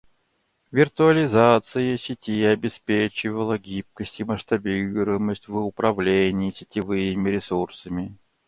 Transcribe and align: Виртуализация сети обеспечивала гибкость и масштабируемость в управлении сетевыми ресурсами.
Виртуализация 0.71 1.95
сети 1.99 2.43
обеспечивала 2.43 3.59
гибкость 3.59 4.19
и 4.19 4.23
масштабируемость 4.23 5.47
в 5.47 5.55
управлении 5.57 6.49
сетевыми 6.49 7.29
ресурсами. 7.29 8.17